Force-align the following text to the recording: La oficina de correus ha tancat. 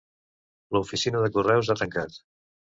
La 0.77 0.81
oficina 0.87 1.23
de 1.27 1.31
correus 1.37 1.71
ha 1.71 1.79
tancat. 1.85 2.21